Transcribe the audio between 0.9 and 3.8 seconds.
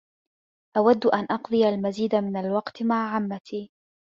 أن أقضي المزيد من الوقت مع عمّتي.